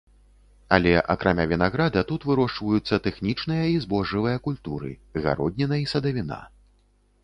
[0.77, 4.91] Але акрамя вінаграда, тут вырошчваюцца тэхнічныя і збожжавыя культуры,
[5.25, 6.47] гародніна і садавіна.